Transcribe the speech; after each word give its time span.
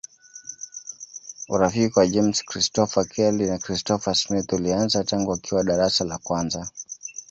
Urafiki 1.53 1.95
wa 1.99 2.05
James 2.07 2.37
Christopher 2.49 3.05
Kelly 3.13 3.45
na 3.49 3.59
Christopher 3.63 4.15
Smith 4.15 4.53
ulianza 4.53 5.03
tangu 5.03 5.31
wakiwa 5.31 5.63
darasa 5.63 6.03
la 6.05 6.17
kwanza. 6.17 6.69